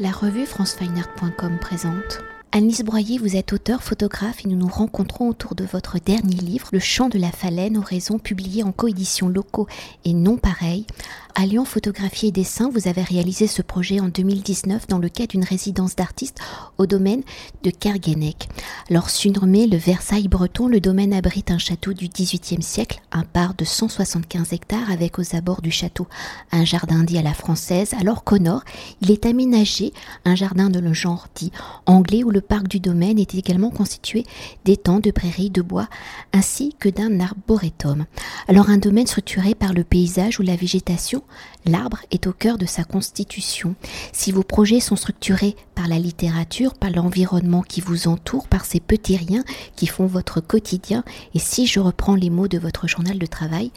[0.00, 2.22] La revue francefineart.com présente.
[2.52, 6.68] Alice Broyer, vous êtes auteur, photographe et nous nous rencontrons autour de votre dernier livre,
[6.72, 9.66] Le chant de la phalène, oraison, publié en coédition locaux
[10.04, 10.86] et non pareil.
[11.40, 15.44] Alliant photographie et dessin, vous avez réalisé ce projet en 2019 dans le cadre d'une
[15.44, 16.40] résidence d'artiste
[16.78, 17.22] au domaine
[17.62, 18.48] de Kerguenec.
[18.90, 23.56] Alors surnommé le Versailles breton, le domaine abrite un château du XVIIIe siècle, un parc
[23.56, 26.08] de 175 hectares avec aux abords du château
[26.50, 28.64] un jardin dit à la française, alors qu'au nord,
[29.00, 29.92] il est aménagé
[30.24, 31.52] un jardin de le genre dit
[31.86, 34.24] anglais où le parc du domaine est également constitué
[34.64, 35.86] d'étangs, de prairies, de bois
[36.32, 38.06] ainsi que d'un arboretum.
[38.48, 41.22] Alors un domaine structuré par le paysage ou la végétation
[41.66, 43.74] L'arbre est au cœur de sa constitution.
[44.12, 48.80] Si vos projets sont structurés par la littérature, par l'environnement qui vous entoure, par ces
[48.80, 49.44] petits riens
[49.76, 53.70] qui font votre quotidien, et si je reprends les mots de votre journal de travail,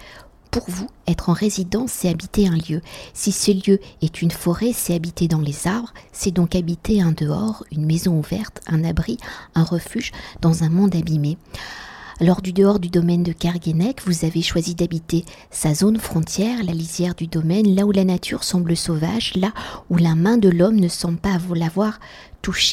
[0.51, 2.81] pour vous, être en résidence, c'est habiter un lieu.
[3.13, 7.13] Si ce lieu est une forêt, c'est habiter dans les arbres, c'est donc habiter un
[7.13, 9.17] dehors, une maison ouverte, un abri,
[9.55, 10.11] un refuge
[10.41, 11.37] dans un monde abîmé.
[12.19, 16.73] Lors du dehors du domaine de Kerguenec, vous avez choisi d'habiter sa zone frontière, la
[16.73, 19.53] lisière du domaine, là où la nature semble sauvage, là
[19.89, 21.99] où la main de l'homme ne semble pas l'avoir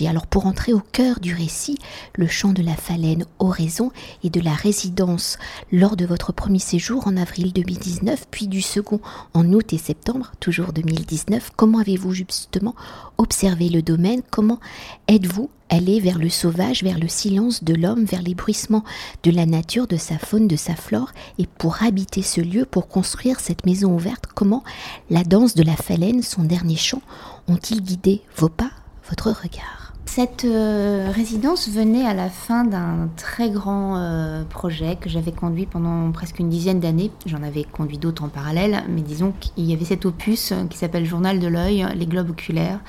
[0.09, 1.77] Alors pour entrer au cœur du récit,
[2.15, 3.93] le chant de la phalène oraison
[4.25, 5.37] et de la résidence
[5.71, 8.99] lors de votre premier séjour en avril 2019, puis du second
[9.35, 12.75] en août et septembre, toujours 2019, comment avez-vous justement
[13.19, 14.23] observé le domaine?
[14.31, 14.59] Comment
[15.07, 18.85] êtes-vous allé vers le sauvage, vers le silence de l'homme, vers l'ébruissement
[19.23, 21.13] de la nature, de sa faune, de sa flore?
[21.39, 24.65] Et pour habiter ce lieu, pour construire cette maison ouverte, comment
[25.11, 27.03] la danse de la phalène, son dernier chant,
[27.49, 28.71] ont-ils guidé vos pas?
[29.17, 29.89] Regard.
[30.07, 35.67] Cette euh, résidence venait à la fin d'un très grand euh, projet que j'avais conduit
[35.67, 37.13] pendant presque une dizaine d'années.
[37.27, 41.05] J'en avais conduit d'autres en parallèle, mais disons qu'il y avait cet opus qui s'appelle
[41.05, 42.81] Journal de l'œil, les globes oculaires,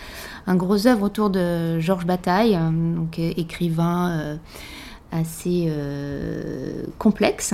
[0.47, 2.57] un gros œuvre autour de Georges Bataille,
[2.95, 4.35] donc écrivain euh,
[5.11, 5.71] assez
[6.97, 7.53] complexe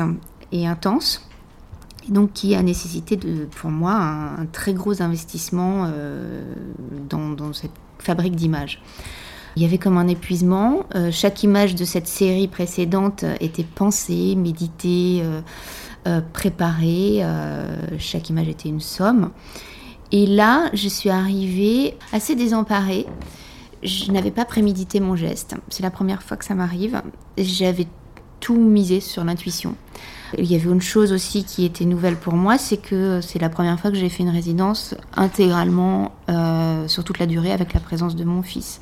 [0.52, 1.28] et intense.
[2.08, 3.18] Donc qui a nécessité
[3.60, 5.90] pour moi un, très gros investissement
[7.10, 7.72] dans, dans cette
[8.06, 8.80] fabrique d'images.
[9.56, 10.84] Il y avait comme un épuisement.
[10.96, 15.42] Euh, chaque image de cette série précédente était pensée, méditée, euh,
[16.08, 17.24] euh, préparée.
[17.98, 19.32] chaque image était une somme.
[20.12, 23.08] Et là, je suis arrivée assez désemparée.
[23.82, 25.56] Je n'avais pas prémédité mon geste.
[25.70, 27.02] C'est la première fois que ça m'arrive.
[27.38, 27.88] J'avais
[28.46, 29.74] tout misé sur l'intuition.
[30.38, 33.50] Il y avait une chose aussi qui était nouvelle pour moi, c'est que c'est la
[33.50, 37.80] première fois que j'ai fait une résidence intégralement euh, sur toute la durée avec la
[37.80, 38.82] présence de mon fils,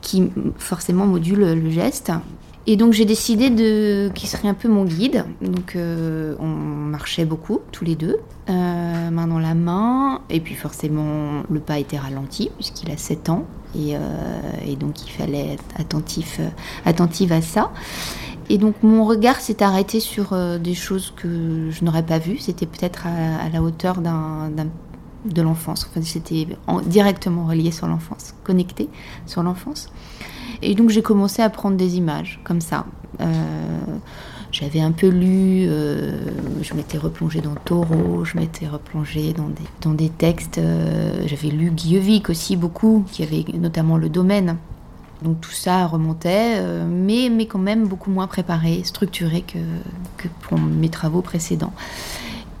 [0.00, 2.12] qui forcément module le geste.
[2.68, 5.24] Et donc j'ai décidé de qu'il serait un peu mon guide.
[5.40, 8.18] Donc euh, on marchait beaucoup tous les deux,
[8.48, 10.20] euh, main dans la main.
[10.30, 13.96] Et puis forcément le pas était ralenti puisqu'il a 7 ans et,
[14.76, 15.64] donc il fallait être
[16.84, 17.70] attentif à ça.
[18.50, 22.38] Et donc mon regard s'est arrêté sur euh, des choses que je n'aurais pas vues.
[22.38, 25.88] C'était peut-être à, la hauteur de l'enfance.
[25.90, 26.46] Enfin, c'était
[26.86, 28.88] directement relié sur l'enfance, connecté
[29.26, 29.88] sur l'enfance.
[30.62, 32.86] Et donc j'ai commencé à prendre des images comme ça.
[33.20, 33.24] Euh,
[34.50, 36.30] j'avais un peu lu, euh,
[36.62, 40.58] je m'étais replongée dans Taureau, je m'étais replongée dans des, dans des textes.
[41.26, 44.56] j'avais lu Guillevic aussi beaucoup, qui avait notamment le domaine
[45.22, 49.58] donc tout ça remontait, euh, mais, mais quand même beaucoup moins préparé, structuré que,
[50.42, 51.72] pour mes travaux précédents.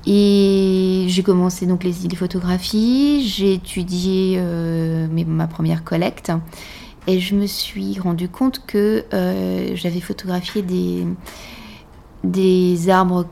[0.06, 6.32] Et j'ai commencé donc les, les photographies, j'ai étudié euh, ma première collecte
[7.06, 10.62] et je me suis rendu compte que euh, j'avais photographié
[12.22, 13.26] des, arbres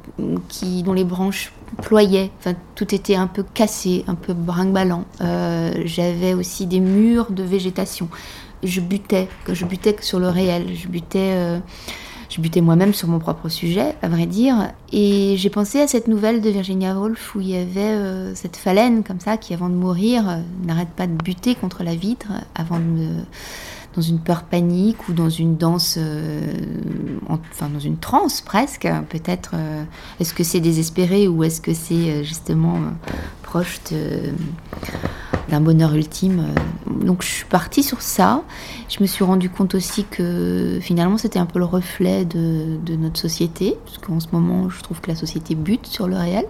[0.49, 2.31] qui, dont les branches ployaient,
[2.75, 5.05] tout était un peu cassé, un peu brinque-ballant.
[5.21, 8.09] j'avais aussi des murs de végétation
[8.63, 11.59] je butais, je butais sur le réel, je butais, euh,
[12.29, 14.73] je butais moi-même sur mon propre sujet, à vrai dire.
[14.93, 18.57] Et j'ai pensé à cette nouvelle de Virginia Woolf où il y avait euh, cette
[18.57, 22.29] phalène comme ça qui, avant de mourir, euh, n'arrête pas de buter contre la vitre,
[22.55, 23.09] avant de
[23.95, 25.99] dans une peur panique ou dans une danse,
[27.31, 29.55] enfin dans une transe presque, peut-être.
[30.21, 32.79] est-ce que c'est désespéré ou est-ce que c'est justement
[33.43, 34.35] proche de,
[35.49, 36.47] d'un bonheur ultime.
[36.87, 38.43] Donc je suis partie sur ça.
[38.89, 43.19] Je me suis rendu compte aussi que finalement c'était un peu le reflet de, notre
[43.19, 46.47] société, parce qu'en ce moment je trouve que la société bute sur le réel.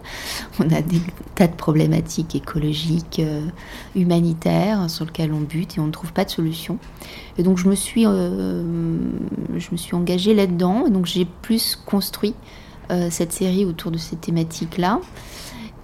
[0.60, 1.00] On a des
[1.34, 3.40] tas de problématiques écologiques, euh,
[3.94, 6.78] humanitaires sur lesquelles on bute et on ne trouve pas de solution.
[7.38, 8.62] Et donc je me suis, euh,
[9.56, 12.34] je me suis engagée là-dedans, donc j'ai plus construit
[12.90, 15.00] euh, cette série autour de ces thématiques-là.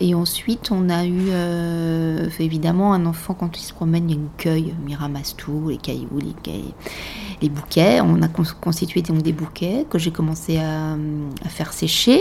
[0.00, 4.18] Et ensuite, on a eu euh, évidemment un enfant quand il se promène, il y
[4.18, 6.18] a une cueille, il ramasse tout, les cailloux,
[7.40, 8.00] les, bouquets.
[8.00, 10.96] On a constitué donc des bouquets que j'ai commencé à,
[11.48, 12.20] faire sécher,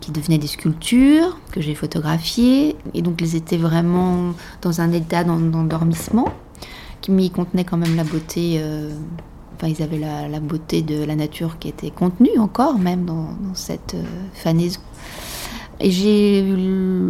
[0.00, 2.76] qui devenaient des sculptures que j'ai photographiées.
[2.94, 6.32] Et donc, ils étaient vraiment dans un état d'endormissement
[7.02, 8.56] qui m'y contenait quand même la beauté.
[8.58, 8.90] Euh,
[9.56, 13.94] enfin, ils avaient la, beauté de la nature qui était contenue encore, même dans, cette
[13.94, 14.02] euh,
[14.32, 14.80] fanaison.
[15.80, 16.56] Et j'ai eu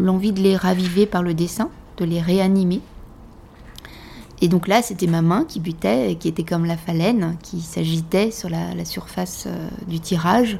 [0.05, 2.81] l'envie de les raviver par le dessin, de les réanimer.
[4.43, 8.31] Et donc là, c'était ma main qui butait, qui était comme la phalène, qui s'agitait
[8.31, 10.59] sur la, surface euh, du tirage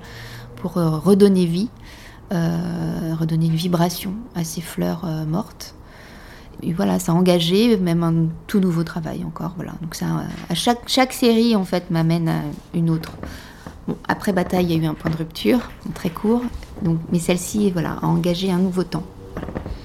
[0.57, 1.69] pour euh, redonner vie,
[2.33, 5.75] euh, redonner une vibration à ces fleurs mortes.
[6.63, 9.53] Et voilà, ça a engagé même un tout nouveau travail encore.
[9.57, 9.73] Voilà.
[9.83, 10.07] Donc ça,
[10.49, 12.41] à chaque, chaque série, en fait, m'amène à
[12.73, 13.13] une autre
[14.09, 16.43] après bataille, il y a eu un point de rupture, très court,
[16.83, 19.05] donc, mais celle-ci voilà, a engagé un nouveau temps.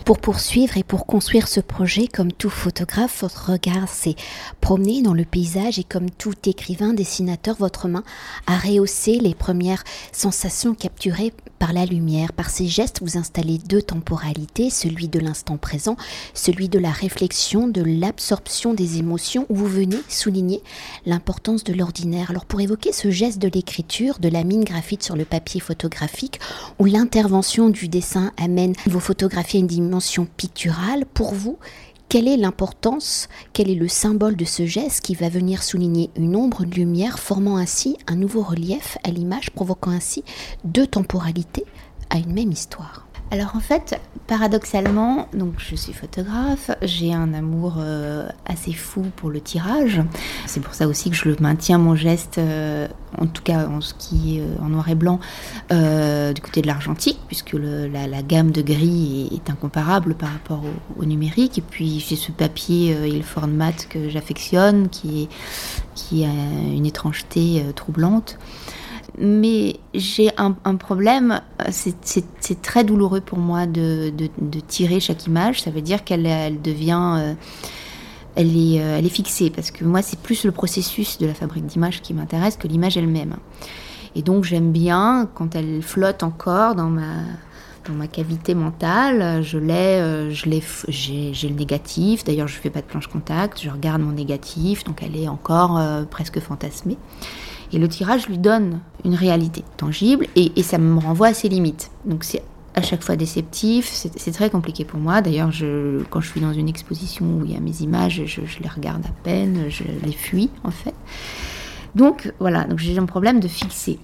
[0.06, 4.15] Pour poursuivre et pour construire ce projet, comme tout photographe, votre regard s'est
[4.59, 8.03] promené dans le paysage et comme tout écrivain, dessinateur, votre main
[8.48, 12.33] a rehaussé les premières sensations capturées par la lumière.
[12.33, 15.95] Par ces gestes, vous installez deux temporalités, celui de l'instant présent,
[16.33, 20.63] celui de la réflexion, de l'absorption des émotions, où vous venez souligner
[21.06, 22.31] l'importance de l'ordinaire.
[22.31, 26.39] Alors pour évoquer ce geste de l'écriture, de la mine graphite sur le papier photographique,
[26.80, 29.92] où l'intervention du dessin amène vos photographies à une dimension
[30.38, 31.57] picturale, pour vous,
[32.09, 36.36] quelle est l'importance, quel est le symbole de ce geste qui va venir souligner une
[36.36, 40.24] ombre, de lumière, formant ainsi un nouveau relief à l'image, provoquant ainsi
[40.65, 41.65] deux temporalités
[42.09, 43.07] à une même histoire?
[43.31, 43.97] Alors en fait,
[44.27, 50.01] paradoxalement, donc je suis photographe, j'ai un amour euh, assez fou pour le tirage.
[50.47, 53.79] C'est pour ça aussi que je le maintiens mon geste, euh, en tout cas en
[53.79, 55.21] ce qui est euh, en noir et blanc,
[55.69, 60.63] du côté de l'argentique, puisque la, gamme de gris est, incomparable par rapport
[60.99, 61.57] au, numérique.
[61.57, 65.29] Et puis j'ai ce papier Ilford Mat que j'affectionne, qui
[66.25, 68.37] a une étrangeté troublante
[69.17, 74.11] mais j'ai un, problème, c'est très douloureux pour moi de,
[74.67, 77.15] tirer chaque image, ça veut dire qu'elle devient...
[77.17, 77.33] Euh,
[78.37, 81.33] elle, est, euh, elle est fixée, parce que moi c'est plus le processus de la
[81.33, 83.35] fabrique d'images qui m'intéresse que l'image elle-même.
[84.15, 87.15] Et donc j'aime bien quand elle flotte encore dans ma,
[87.89, 90.49] dans ma cavité mentale, je l'ai, euh, je
[90.87, 92.23] j'ai, le négatif.
[92.23, 95.81] D'ailleurs, je fais pas de planche contact, je regarde mon négatif, donc elle est encore
[96.09, 96.97] presque fantasmée.
[97.73, 101.91] Et le tirage lui donne une réalité tangible et, ça me renvoie à ses limites.
[102.06, 105.21] Donc c'est à chaque fois déceptif, c'est très compliqué pour moi.
[105.21, 105.50] D'ailleurs,
[106.09, 109.06] quand je suis dans une exposition où il y a mes images, je, les regarde
[109.06, 110.94] à peine, je les fuis en fait.
[111.95, 114.00] Donc voilà, donc j'ai un problème de fixer.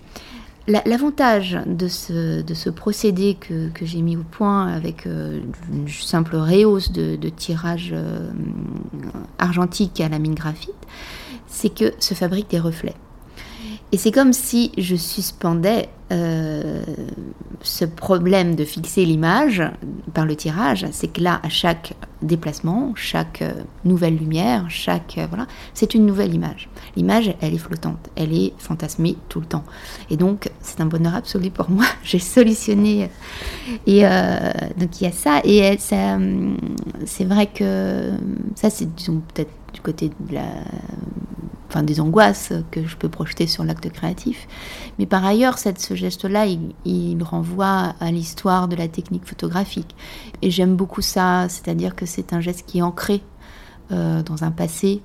[0.68, 5.40] L'avantage de ce, de procédé que, j'ai mis au point avec euh,
[5.72, 8.30] une simple réhausse de, tirage euh,
[9.40, 10.75] argentique à la mine graphite,
[11.48, 12.96] c'est que se fabrique des reflets.
[13.98, 16.84] Et c'est comme si je suspendais euh,
[17.64, 19.64] ce problème de fixer l'image
[20.14, 20.86] par le tirage.
[20.92, 23.54] C'est que là, à chaque déplacement, chaque euh,
[23.86, 26.70] nouvelle lumière, chaque euh, voilà, c'est une nouvelle image.
[26.96, 29.64] L'image, elle est flottante, elle est fantasmée tout le temps.
[30.12, 31.86] Et donc, c'est un bonheur absolu pour moi.
[32.04, 33.10] J'ai solutionné.
[33.88, 35.42] Et donc, il y a ça.
[35.44, 38.12] Et c'est vrai que
[38.54, 40.46] ça, c'est peut-être du côté de la
[41.69, 44.48] enfin des angoisses que je peux projeter sur l'acte créatif.
[45.00, 46.46] Mais par ailleurs, cette, ce geste-là,
[46.86, 49.96] il, renvoie à l'histoire de la technique photographique.
[50.41, 53.22] Et j'aime beaucoup ça, c'est-à-dire que c'est un geste qui est ancré
[53.91, 55.01] euh, dans un passé.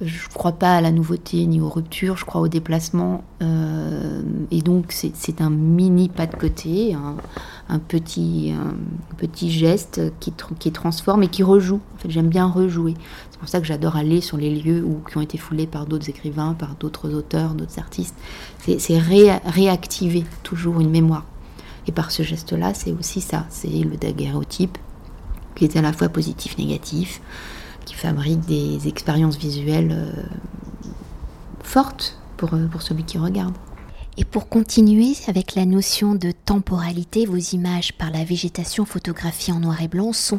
[0.00, 3.22] Je ne crois pas à la nouveauté ni aux ruptures, je crois au déplacement.
[3.42, 8.54] Euh, et donc c'est un mini pas de côté, un, petit,
[9.50, 11.80] geste qui, transforme et qui rejoue.
[11.94, 12.94] En fait, j'aime bien rejouer.
[13.30, 15.84] C'est pour ça que j'adore aller sur les lieux où, qui ont été foulés par
[15.84, 18.16] d'autres écrivains, par d'autres auteurs, d'autres artistes.
[18.58, 21.26] C'est réactiver toujours une mémoire.
[21.86, 24.78] Et par ce geste-là, c'est aussi ça, c'est le daguerreotype,
[25.54, 27.20] qui est à la fois positif-négatif,
[27.90, 30.22] qui fabrique des expériences visuelles euh,
[31.64, 33.54] fortes pour, euh, pour celui qui regarde.
[34.16, 39.58] Et pour continuer avec la notion de temporalité, vos images par la végétation photographiée en
[39.58, 40.38] noir et blanc sont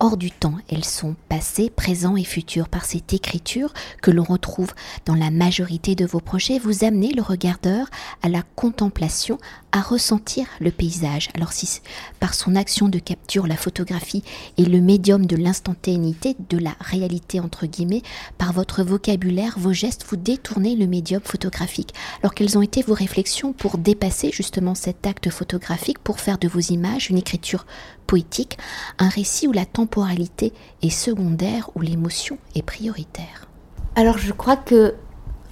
[0.00, 0.56] hors du temps.
[0.68, 2.68] Elles sont passées, présents et futures.
[2.68, 4.72] Par cette écriture que l'on retrouve
[5.04, 7.88] dans la majorité de vos projets, vous amenez le regardeur
[8.22, 9.38] à la contemplation,
[9.72, 11.28] à ressentir le paysage.
[11.34, 11.80] Alors si
[12.18, 14.24] par son action de capture, la photographie
[14.58, 18.02] est le médium de l'instantanéité, de la réalité entre guillemets,
[18.38, 21.94] par votre vocabulaire, vos gestes, vous détournez le médium photographique.
[22.22, 26.48] Alors quelles ont été vos réflexions pour dépasser justement cet acte photographique, pour faire de
[26.48, 27.66] vos images une écriture
[28.10, 28.58] poétique,
[28.98, 30.52] un récit où la temporalité
[30.82, 33.46] est secondaire, où l'émotion est prioritaire
[33.94, 34.94] Alors je crois que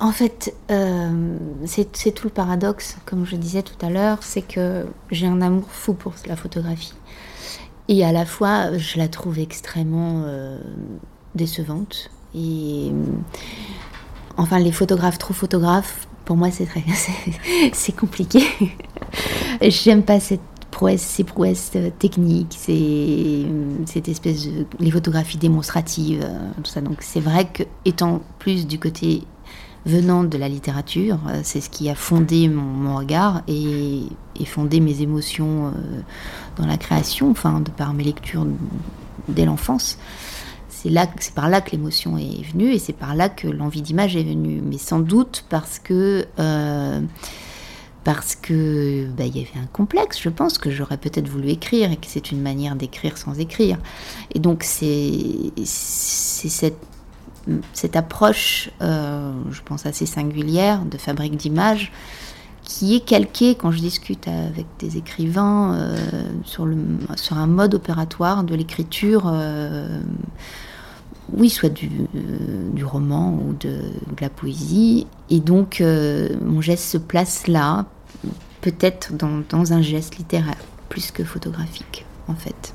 [0.01, 1.37] en fait, euh,
[1.67, 5.69] c'est tout le paradoxe, comme je disais tout à l'heure, c'est que j'ai un amour
[5.71, 6.95] fou pour la photographie.
[7.89, 10.59] Et à la fois, je la trouve extrêmement euh,
[11.35, 12.11] décevante.
[12.35, 12.93] Et
[14.37, 16.85] enfin, les photographes trop photographes, pour moi, c'est très,
[17.73, 18.45] c'est compliqué.
[19.63, 23.45] J'aime pas cette prouesse, ces prouesses techniques, ces,
[23.87, 26.81] cette espèce de les photographies démonstratives, euh, tout ça.
[26.81, 29.25] Donc, c'est vrai que étant plus du côté
[29.87, 31.19] venant de la littérature.
[31.27, 34.05] Euh, c'est ce qui a fondé mon, regard et,
[34.47, 35.71] fondé mes émotions euh,
[36.57, 38.47] dans la création, enfin, de par mes lectures
[39.27, 39.99] dès l'enfance.
[40.69, 43.83] C'est là, c'est par là que l'émotion est venue et c'est par là que l'envie
[43.83, 44.63] d'image est venue.
[44.65, 47.01] Mais sans doute parce que euh,
[48.09, 51.93] parce que bah, il y avait un complexe, je pense que j'aurais peut-être voulu écrire
[51.93, 53.77] et que c'est une manière d'écrire sans écrire.
[54.33, 55.53] Et donc c'est
[57.75, 61.93] cette approche, euh, je pense assez singulière, de fabrique d'images,
[62.63, 65.99] qui est calquée quand je discute avec des écrivains euh,
[66.45, 66.67] sur,
[67.37, 70.01] un mode opératoire de l'écriture, euh,
[71.35, 72.09] oui, soit du,
[72.83, 73.83] roman ou de,
[74.19, 75.07] la poésie.
[75.29, 75.85] Et donc,
[76.43, 77.85] mon geste se place là,
[78.61, 82.75] peut-être dans, un geste littéraire, plus que photographique, en fait.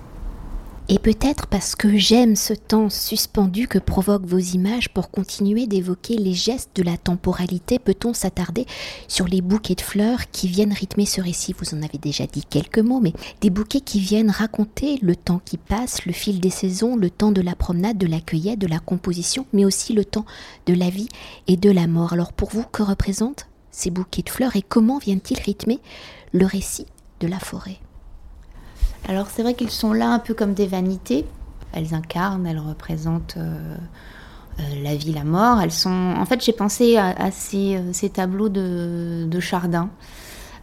[0.89, 6.17] Et peut-être parce que j'aime ce temps suspendu que provoquent vos images pour continuer d'évoquer
[6.17, 8.65] les gestes de la temporalité, peut-on s'attarder
[9.07, 11.55] sur les bouquets de fleurs qui viennent rythmer ce récit?
[11.57, 15.41] Vous en avez déjà dit quelques mots, mais des bouquets qui viennent raconter le temps
[15.45, 18.67] qui passe, le fil des saisons, le temps de la promenade, de la cueillette, de
[18.67, 20.25] la composition, mais aussi le temps
[20.65, 21.09] de la vie
[21.47, 22.11] et de la mort.
[22.11, 25.79] Alors pour vous, que représentent ces bouquets de fleurs et comment viennent-ils rythmer
[26.31, 26.87] le récit
[27.19, 27.79] de la forêt
[29.07, 31.25] alors c'est vrai qu'ils sont là un peu comme des vanités.
[31.73, 33.75] Elles incarnent, elles représentent euh,
[34.59, 35.59] euh, la vie, la mort.
[35.61, 36.13] Elles sont.
[36.17, 39.89] En fait, j'ai pensé à, ces, euh, ces, tableaux de Chardin.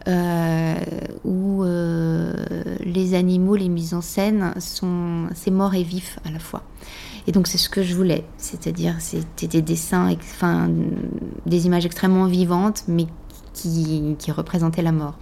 [0.07, 1.63] Où
[2.83, 6.63] les animaux, les mises en scène sont c'est mort et vif à la fois.
[7.27, 10.69] Et donc c'est ce que je voulais, c'est-à-dire c'était des dessins, enfin
[11.45, 13.05] des images extrêmement vivantes, mais
[13.53, 15.15] qui, représentaient la mort.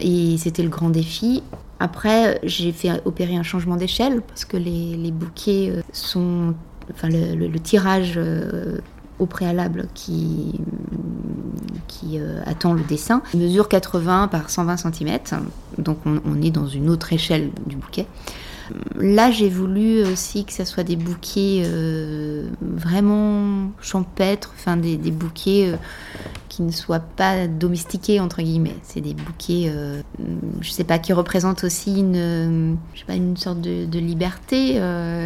[0.00, 1.42] Et c'était le grand défi.
[1.78, 6.54] Après, j'ai fait opérer un changement d'échelle parce que les, bouquets euh, sont.
[6.90, 8.78] Enfin, le, tirage euh,
[9.18, 10.60] au préalable qui,
[12.16, 15.18] euh, attend le dessin mesure 80 par 120 cm.
[15.78, 18.06] Donc, on, on est dans une autre échelle du bouquet.
[18.96, 25.72] Là, j'ai voulu aussi que ça soit des bouquets euh, vraiment champêtres, enfin des, bouquets
[25.72, 25.76] euh,
[26.54, 28.76] qui ne soient pas domestiqués entre guillemets.
[28.82, 30.02] C'est des bouquets, euh,
[30.60, 32.76] je sais pas, qui représentent aussi une,
[33.36, 34.78] sorte de, liberté,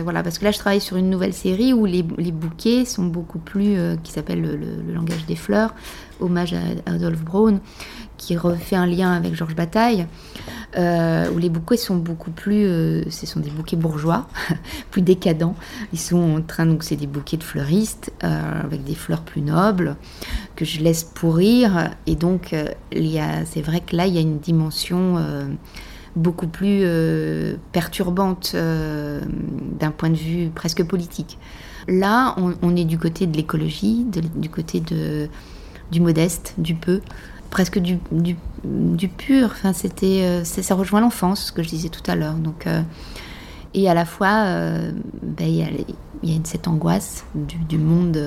[0.03, 0.23] voilà.
[0.23, 3.77] Parce que là, je travaille sur une nouvelle série où les, bouquets sont beaucoup plus,
[4.03, 5.75] qui s'appelle le, langage des fleurs,
[6.21, 7.61] hommage à Adolphe Braun,
[8.19, 10.07] qui refait un lien avec Georges Bataille,
[10.77, 14.27] euh, où les bouquets sont beaucoup plus, euh, ce sont des bouquets bourgeois,
[14.91, 15.55] plus décadents.
[15.95, 19.41] Ils sont en train, donc c'est des bouquets de fleuristes euh, avec des fleurs plus
[19.41, 19.97] nobles
[20.57, 21.91] que je laisse pourrir.
[22.07, 22.55] Et donc,
[22.93, 25.17] c'est vrai que là, il y a une dimension
[26.17, 26.85] beaucoup plus
[27.71, 31.39] perturbante d'un point de vue presque politique.
[31.87, 35.29] Là, on, est du côté de l'écologie, du côté de,
[35.90, 37.00] du modeste, du peu
[37.50, 37.99] presque du,
[38.64, 39.50] du, pur.
[39.52, 42.35] Enfin, euh, ça rejoint l'enfance, ce que je disais tout à l'heure.
[42.35, 42.83] Donc, euh,
[43.75, 44.92] et à la fois, euh,
[45.23, 48.18] ben, il y, a, cette angoisse du, du monde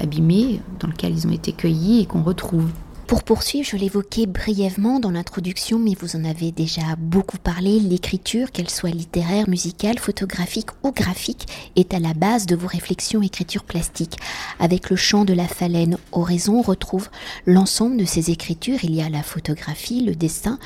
[0.00, 2.70] abîmé dans lequel ils ont été cueillis et qu'on retrouve.
[3.06, 8.50] Pour poursuivre, je l'évoquais brièvement dans l'introduction, mais vous en avez déjà beaucoup parlé, l'écriture,
[8.50, 11.46] qu'elle soit littéraire, musicale, photographique ou graphique,
[11.76, 14.16] est à la base de vos réflexions écriture plastique.
[14.58, 17.10] Avec le chant de la phalène oraison, on retrouve
[17.44, 18.82] l'ensemble de ces écritures.
[18.84, 20.58] Il y a la photographie, le dessin,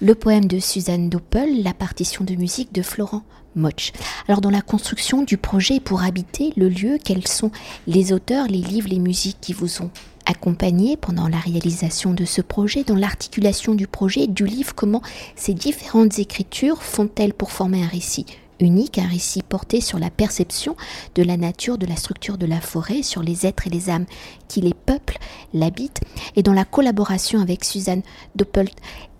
[0.00, 3.22] le poème de Suzanne Doppel, la partition de musique de Florent
[3.54, 3.92] Moch.
[4.28, 7.50] Alors dans la construction du projet pour habiter le lieu, quels sont
[7.86, 9.90] les auteurs, les livres, les musiques qui vous ont
[10.26, 15.02] accompagné pendant la réalisation de ce projet, dans l'articulation du projet, du livre, comment
[15.36, 18.26] ces différentes écritures font-elles pour former un récit
[18.60, 20.76] unique, un récit porté sur la perception
[21.14, 24.06] de la nature, de la structure de la forêt, sur les êtres et les âmes
[24.48, 25.18] qui les peuplent,
[25.52, 26.00] l'habitent,
[26.36, 28.02] et dans la collaboration avec Suzanne
[28.36, 28.76] Doppelt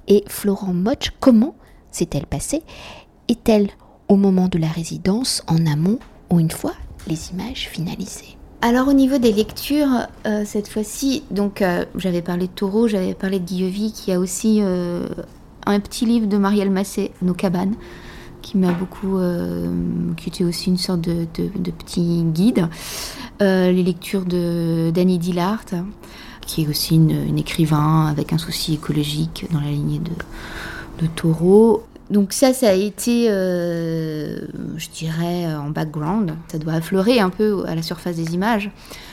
[0.09, 1.55] et Florent Moch, comment
[1.91, 2.63] s'est-elle passée?
[3.29, 3.71] Est-elle
[4.09, 5.99] au moment de la résidence, en amont
[6.31, 6.75] ou une fois
[7.07, 8.37] les images finalisées?
[8.65, 13.13] Alors au niveau des lectures, euh, cette fois-ci, donc euh, j'avais parlé de Taureau, j'avais
[13.13, 15.09] parlé de Guillevi, qui a aussi euh,
[15.67, 17.75] un petit livre de Marielle Massé, Nos cabanes,
[18.41, 19.19] qui m'a beaucoup,
[20.17, 22.69] qui était aussi une sorte de, petit guide.
[23.41, 25.65] les lectures de Danny Dillard,
[26.47, 31.85] qui est aussi une, écrivain avec un souci écologique dans la lignée de, de Taureau.
[32.13, 34.37] Donc ça, ça a été, euh,
[34.77, 36.35] je dirais, en background.
[36.49, 38.71] Ça doit affleurer un peu à la surface des images.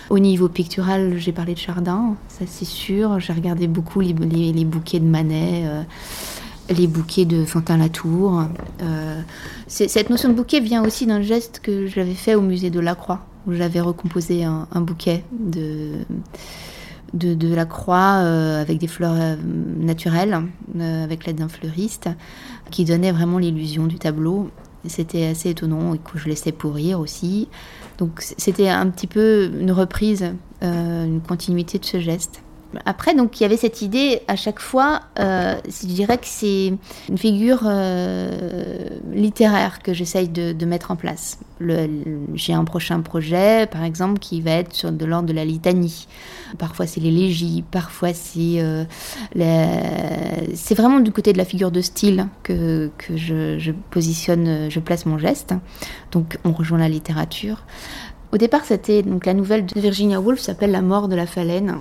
[0.10, 3.22] Au niveau pictural, j'ai parlé de Chardin, ça c'est sûr.
[3.22, 5.84] J'ai regardé beaucoup les, bouquets de Manet, euh,
[6.70, 8.44] les bouquets de Fantin-Latour.
[8.82, 9.22] Euh,
[9.68, 12.96] cette notion de bouquet vient aussi d'un geste que j'avais fait au musée de la
[12.96, 15.91] Croix, où j'avais recomposé un, bouquet de...
[17.13, 18.22] De, la croix
[18.60, 19.16] avec des fleurs
[19.80, 20.39] naturelles,
[20.80, 22.10] avec l'aide d'un fleuriste
[22.70, 24.50] qui donnait vraiment l'illusion du tableau.
[24.88, 27.50] C'était assez étonnant et que je laissais pourrir aussi.
[27.98, 32.42] Donc c'était un petit peu une reprise, euh, une continuité de ce geste.
[32.85, 36.73] Après, donc, il y avait cette idée à chaque fois, euh, je dirais que c'est
[37.09, 41.39] une figure euh, littéraire que j'essaye de, mettre en place.
[42.35, 46.07] J'ai un prochain projet, par exemple, qui va être sur de l'ordre de la litanie.
[46.59, 48.83] Parfois, c'est l'élégie, parfois, c'est euh,
[50.53, 55.17] c'est vraiment du côté de la figure de style que, je, positionne, je place mon
[55.17, 55.55] geste.
[56.11, 57.65] Donc, on rejoint la littérature.
[58.31, 61.79] Au départ, c'était donc la nouvelle de Virginia Woolf s'appelle La mort de la phalène.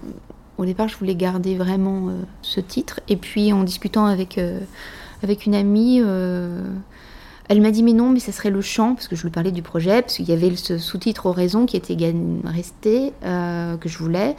[0.59, 2.99] Au départ, je voulais garder vraiment euh, ce titre.
[3.09, 4.59] Et puis, en discutant avec, euh,
[5.23, 6.61] avec une amie, euh,
[7.49, 9.53] elle m'a dit Mais non, mais ça serait le chant, parce que je lui parlais
[9.53, 11.97] du projet, parce qu'il y avait ce sous-titre Oraison qui était
[12.45, 14.35] resté, que je voulais,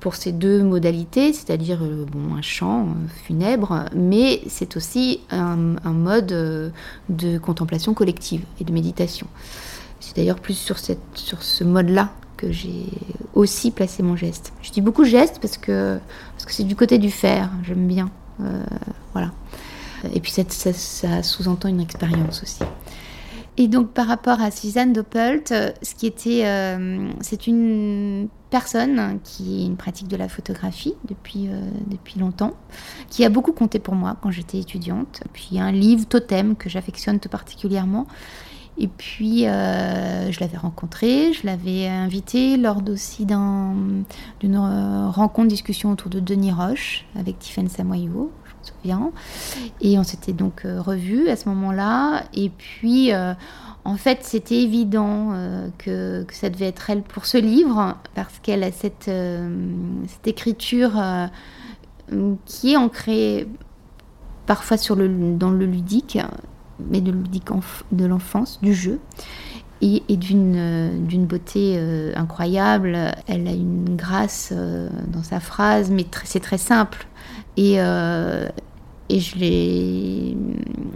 [0.00, 2.88] pour ces deux modalités, c'est-à-dire bon, un chant
[3.24, 6.72] funèbre, mais c'est aussi un, un mode
[7.08, 9.26] de contemplation collective et de méditation.
[10.00, 12.86] C'est d'ailleurs plus sur, cette, sur ce mode-là que j'ai
[13.34, 14.52] aussi placé mon geste.
[14.62, 15.98] Je dis beaucoup geste parce que
[16.32, 18.10] parce que c'est du côté du faire, j'aime bien.
[18.40, 18.64] Euh,
[19.12, 19.32] voilà.
[20.12, 22.62] Et puis ça, sous-entend une expérience aussi.
[23.56, 29.62] Et donc par rapport à Suzanne Doppelt, ce qui était, euh, c'est une personne qui
[29.62, 32.54] est une pratique de la photographie depuis, euh, depuis longtemps,
[33.10, 35.22] qui a beaucoup compté pour moi quand j'étais étudiante.
[35.32, 38.06] Puis un livre totem que j'affectionne tout particulièrement,
[38.76, 44.04] et puis, euh, je l'avais rencontré, je l'avais invité lors aussi d'une
[45.14, 49.12] rencontre, discussion autour de Denis Roche avec Tiffaine Samoyo, je me souviens.
[49.80, 52.24] Et on s'était donc euh, revus à ce moment-là.
[52.34, 53.34] Et puis, euh,
[53.84, 55.34] en fait, c'était évident
[55.78, 59.10] que, que, ça devait être elle pour ce livre, parce qu'elle a cette,
[60.08, 60.92] cette écriture
[62.46, 63.46] qui est ancrée
[64.46, 66.18] parfois sur le, dans le ludique
[66.78, 67.14] mais de
[67.92, 69.00] de l'enfance, du jeu,
[69.84, 72.96] et, euh, d'une beauté euh, incroyable.
[73.26, 77.06] Elle a une grâce euh, dans sa phrase, mais c'est très simple.
[77.56, 77.78] Et,
[79.10, 80.36] et je l'ai,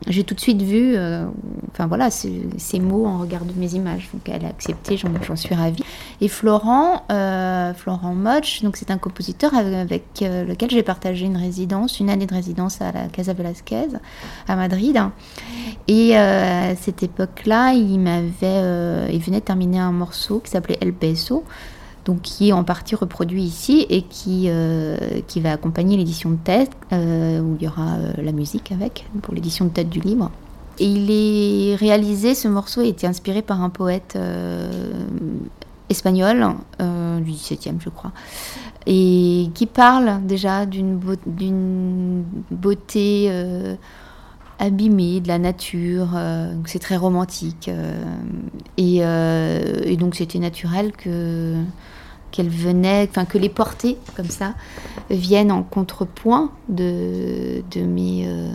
[0.07, 1.27] j'ai tout de suite vu, euh,
[1.71, 4.09] enfin voilà, ces, mots en regard de mes images.
[4.15, 5.85] Donc elle a accepté, j'en, suis ravie.
[6.23, 11.37] Et Florent, euh, Florent Moch, donc c'est un compositeur avec, euh, lequel j'ai partagé une
[11.37, 13.89] résidence, une année de résidence à la Casa Velasquez
[14.47, 14.99] à Madrid.
[15.87, 20.93] Et à cette époque-là, il m'avait, il venait de terminer un morceau qui s'appelait El
[20.93, 21.45] Beso
[22.09, 26.39] donc qui est en partie reproduit ici et qui, euh, qui va accompagner l'édition de
[26.43, 30.01] tête, euh, où il y aura euh, la musique avec, pour l'édition de tête du
[30.01, 30.31] livre.
[30.79, 34.17] Et il est réalisé, ce morceau a été inspiré par un poète
[35.91, 38.13] espagnol du XVIIe, je crois,
[38.87, 41.01] et qui parle déjà d'une
[42.53, 43.29] beauté
[44.61, 46.11] abîmée de la nature.
[46.67, 47.69] c'est très romantique.
[48.77, 51.57] et, donc c'était naturel que
[52.31, 54.55] qu'elle venait, enfin que les portées comme ça
[55.11, 58.51] viennent en contrepoint de, de, mes, euh,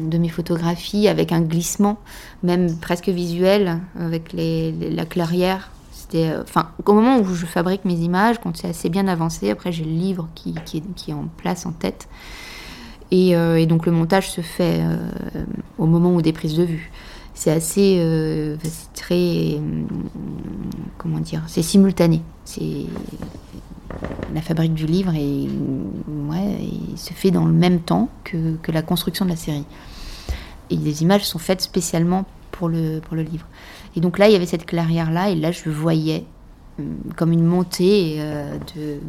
[0.00, 1.98] de mes photographies avec un glissement,
[2.42, 5.70] même presque visuel, avec les, la clairière.
[5.92, 9.50] C'était, euh, enfin, au moment où je fabrique mes images, quand c'est assez bien avancé,
[9.50, 12.08] après j'ai le livre qui, qui, est, en place en tête.
[13.12, 14.80] Euh, et donc le montage se fait
[15.76, 16.90] au moment où des prises de vue
[17.42, 18.56] c'est assez euh,
[18.94, 19.60] très
[20.96, 22.22] comment dire c'est simultané.
[22.44, 22.86] C'est
[24.32, 25.48] la fabrique du livre et
[26.28, 26.58] ouais
[26.94, 29.64] se fait dans le même temps que, que, la construction de la série.
[30.70, 33.46] Et les images sont faites spécialement pour le pour le livre.
[33.96, 36.24] Et donc là il y avait cette clairière là et là je voyais
[36.78, 36.84] euh,
[37.16, 39.00] comme une montée euh, de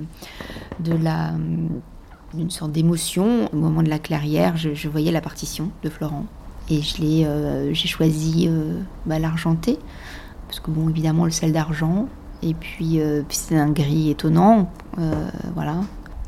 [0.80, 1.34] de la
[2.34, 3.48] d'une sorte d'émotion.
[3.54, 6.26] Au moment de la clairière je voyais la partition de Florent
[6.70, 9.80] et je l'ai, euh, j'ai choisi euh, bah, l'argenté,
[10.48, 12.08] parce que bon, évidemment, le sel d'argent.
[12.42, 14.70] Et puis, euh, puis c'est un gris étonnant,
[15.56, 15.78] voilà.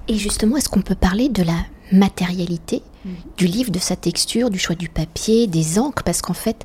[0.08, 1.58] Et justement, est-ce qu'on peut parler de la
[1.92, 3.10] matérialité mm.
[3.38, 6.04] du livre, de sa texture, du choix du papier, des encres?
[6.04, 6.64] Parce qu'en fait,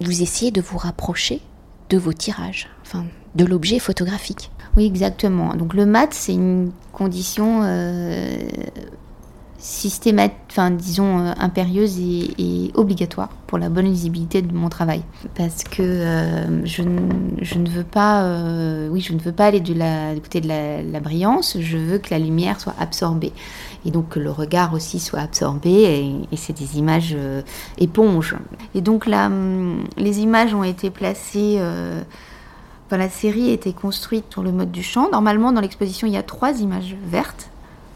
[0.00, 1.40] vous essayez de vous rapprocher
[1.88, 4.50] de vos tirages, enfin de l'objet photographique.
[4.76, 5.54] Oui, exactement.
[5.54, 8.38] Donc le mat, c'est une condition euh,
[9.60, 15.02] systématique, enfin disons euh, impérieuse et, obligatoire pour la bonne lisibilité de mon travail.
[15.34, 19.74] Parce que euh, je, ne veux pas, euh, oui, je ne veux pas aller du,
[19.74, 21.58] côté de la, brillance.
[21.60, 23.32] Je veux que la lumière soit absorbée
[23.84, 26.16] et donc que le regard aussi soit absorbé.
[26.32, 27.16] Et, c'est des images
[27.78, 28.36] éponges.
[28.74, 31.60] Et donc là, hum, les images ont été placées.
[32.90, 35.10] la série été construite sur le mode du champ.
[35.10, 37.50] Normalement, dans l'exposition, il y a trois images vertes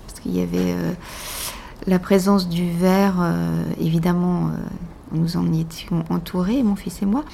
[0.06, 0.74] parce qu'il y avait
[1.86, 4.50] la présence du verre, euh, évidemment, euh,
[5.12, 7.24] nous en étions entourés, mon fils et moi,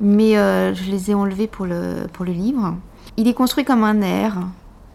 [0.00, 2.76] mais euh, je les ai enlevés pour le, pour le livre.
[3.16, 4.38] Il est construit comme un air,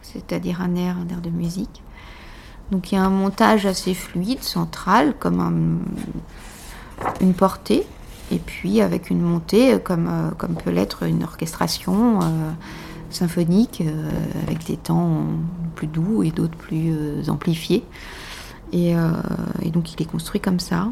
[0.01, 1.84] c'est-à-dire un air, un air de musique.
[2.71, 5.84] Donc il y a un montage assez fluide, central, comme
[7.21, 7.86] une portée,
[8.31, 12.19] et puis avec une montée comme, comme peut l'être une orchestration
[13.12, 13.84] symphonique,
[14.41, 15.25] avec des temps
[15.75, 17.84] plus doux et d'autres plus amplifiés.
[18.73, 19.12] Euh,
[19.62, 20.89] et, donc il est construit comme ça.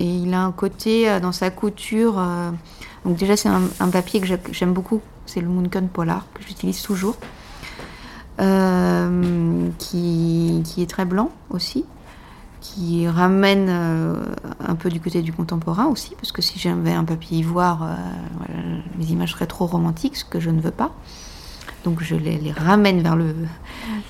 [0.00, 2.18] Et il a un côté euh, dans sa couture.
[2.18, 2.50] Euh,
[3.04, 5.00] donc déjà c'est un, papier que j'aime beaucoup.
[5.26, 7.16] C'est le Munken Polar que j'utilise toujours.
[9.78, 11.84] qui, qui, est très blanc aussi,
[12.60, 17.38] qui ramène un peu du côté du contemporain aussi, parce que si j'avais un papier
[17.38, 17.88] ivoire,
[18.98, 20.90] les images seraient trop romantiques, ce que je ne veux pas.
[21.84, 23.34] Donc je les, les ramène vers, le,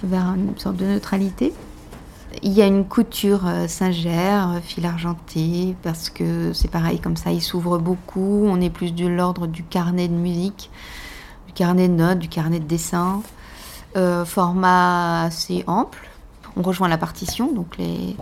[0.02, 1.52] vers une sorte de neutralité.
[2.42, 7.16] Il y a une couture euh, singère, euh, fil argenté, parce que c'est pareil, comme
[7.16, 8.44] ça, il s'ouvre beaucoup.
[8.46, 10.70] On est plus de l'ordre du carnet de musique,
[11.46, 13.22] du carnet de notes, du carnet de dessin.
[13.96, 16.08] Euh, format assez ample.
[16.56, 18.16] On rejoint la partition, donc les...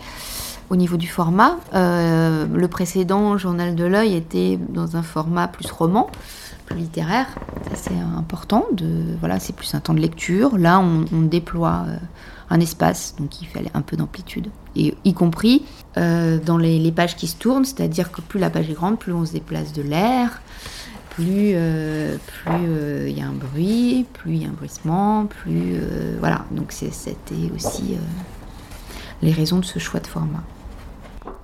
[0.72, 1.58] au niveau du format.
[1.74, 6.08] le précédent, Journal de l'œil, était dans un format plus roman,
[6.64, 7.26] plus littéraire.
[7.74, 8.64] C'est important.
[9.20, 10.56] Voilà, c'est plus un temps de lecture.
[10.56, 11.84] Là, on, déploie
[12.52, 14.48] un espace, donc il fallait un peu d'amplitude.
[14.76, 15.64] Et y compris
[15.96, 19.12] euh, dans les, pages qui se tournent, c'est-à-dire que plus la page est grande, plus
[19.12, 20.42] on se déplace de l'air,
[21.10, 22.16] plus euh,
[22.48, 25.76] euh, il y a un bruit, plus il y a un bruissement, plus
[26.20, 26.44] voilà.
[26.50, 27.96] Donc c'était aussi
[29.22, 30.42] les raisons de ce choix de format.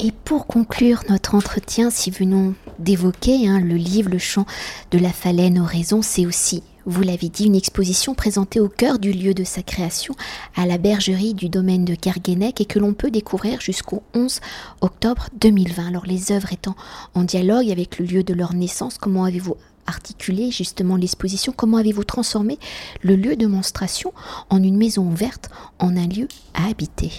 [0.01, 4.47] Et pour conclure notre entretien, si venons d'évoquer hein, le livre Le chant
[4.93, 8.99] de la phalène aux raisons, c'est aussi vous l'avez dit, une exposition présentée au cœur
[8.99, 10.15] du lieu de sa création,
[10.57, 14.41] à la bergerie du domaine de Kerguenec et que l'on peut découvrir jusqu'au 11
[14.81, 15.87] octobre 2020.
[15.87, 16.77] Alors les œuvres étant
[17.13, 19.57] en dialogue avec le lieu de leur naissance, comment avez-vous
[19.87, 21.53] articulé justement l'exposition?
[21.55, 22.59] Comment avez-vous transformé
[23.03, 24.15] le lieu de monstration
[24.49, 27.13] en une maison ouverte, en un lieu à habiter?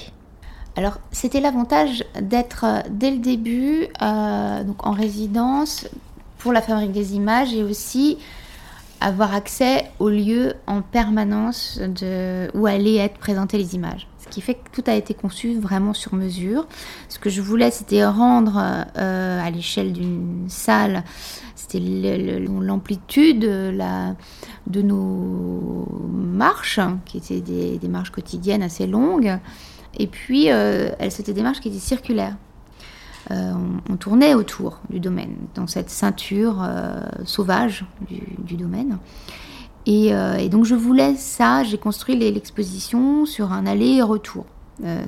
[0.79, 5.89] Alors, c'était l'avantage d'être euh, dès le début euh, donc en résidence
[6.37, 8.17] pour la fabrique des images et aussi
[9.01, 11.81] avoir accès au lieu en permanence
[12.53, 14.07] où allaient être présentées les images.
[14.19, 16.65] Ce qui fait que tout a été conçu vraiment sur mesure.
[17.09, 18.57] Ce que je voulais, c'était rendre
[18.97, 21.03] euh, à l'échelle d'une salle,
[21.57, 29.39] c'était l'amplitude de nos marches, qui étaient des, marches quotidiennes assez longues.
[29.97, 32.35] Et puis, euh, c'était des marches qui étaient circulaires.
[33.31, 33.53] Euh,
[33.89, 38.97] on, tournait autour du domaine, dans cette ceinture euh, sauvage du, domaine.
[39.85, 40.11] Et,
[40.49, 44.45] donc je voulais ça, j'ai construit l'exposition sur un aller-retour.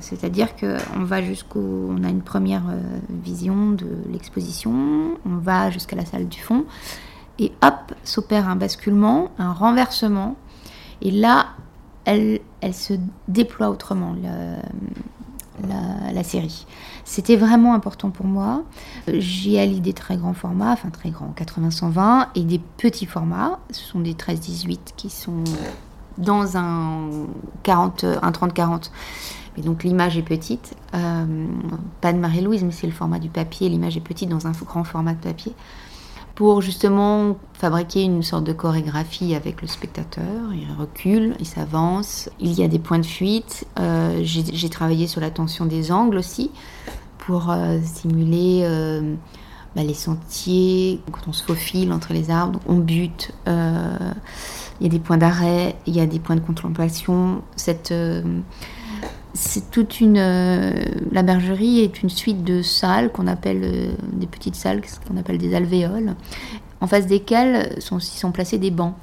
[0.00, 1.88] C'est-à-dire qu'on va jusqu'au.
[1.90, 2.64] On a une première
[3.08, 6.64] vision de l'exposition, on va jusqu'à la salle du fond,
[7.38, 10.36] et hop, s'opère un basculement, un renversement,
[11.00, 11.46] et là,
[12.04, 12.40] elle,
[12.72, 12.94] se
[13.28, 14.14] déploie autrement,
[16.12, 16.66] la série.
[17.04, 18.62] C'était vraiment important pour moi.
[19.08, 23.58] J'ai allié des très grands formats, enfin très grands, 80-120, et des petits formats.
[23.70, 25.44] Ce sont des 13-18 qui sont
[26.18, 27.08] dans un
[27.62, 28.90] 40, un 30-40.
[29.56, 30.74] Mais donc l'image est petite.
[30.94, 31.46] Euh,
[32.00, 33.68] pas de Marie-Louise, mais c'est le format du papier.
[33.68, 35.54] L'image est petite dans un grand format de papier
[36.34, 40.52] pour justement fabriquer une sorte de chorégraphie avec le spectateur.
[40.52, 43.66] Il recule, il s'avance, il y a des points de fuite.
[43.78, 46.50] Euh, j'ai travaillé sur la tension des angles aussi
[47.18, 49.14] pour euh, simuler euh,
[49.76, 53.32] bah, les sentiers, quand on se faufile entre les arbres, on bute.
[53.46, 53.52] il
[54.80, 57.42] y a des points d'arrêt, il y a des points de contemplation.
[59.34, 60.18] C'est toute une.
[60.18, 60.72] Euh,
[61.10, 65.38] la bergerie est une suite de salles qu'on appelle euh, des petites salles, qu'on appelle
[65.38, 66.14] des alvéoles,
[66.80, 68.94] en face desquelles sont, sont placés des bancs.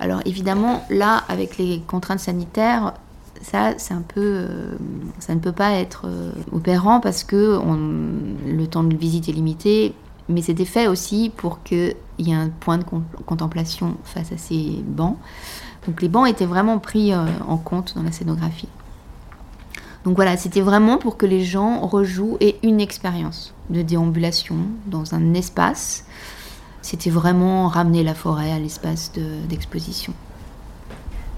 [0.00, 2.94] Alors évidemment, là, avec les contraintes sanitaires,
[3.42, 4.74] ça, c'est un peu, euh,
[5.18, 6.06] ça ne peut pas être
[6.52, 7.60] opérant parce que
[8.46, 9.94] le temps de visite est limité
[10.30, 12.84] Mais c'était fait aussi pour qu'il y ait un point de
[13.26, 15.18] contemplation face à ces bancs.
[15.86, 18.68] Donc les bancs étaient vraiment pris en compte dans la scénographie.
[20.04, 25.14] Donc voilà, c'était vraiment pour que les gens rejouent et une expérience de déambulation dans
[25.14, 26.04] un espace.
[26.82, 29.12] C'était vraiment ramener la forêt à l'espace
[29.48, 30.12] d'exposition.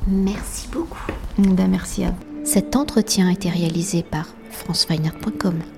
[0.09, 0.99] merci beaucoup.
[1.39, 2.45] Ben, merci à vous.
[2.45, 5.77] Cet entretien a été réalisé par franceweiner.com.